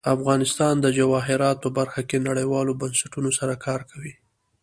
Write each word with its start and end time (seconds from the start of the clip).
افغانستان 0.15 0.73
د 0.81 0.87
جواهرات 0.97 1.57
په 1.63 1.69
برخه 1.77 2.01
کې 2.09 2.25
نړیوالو 2.27 2.77
بنسټونو 2.81 3.29
سره 3.39 3.53
کار 3.65 3.81
کوي. 3.91 4.13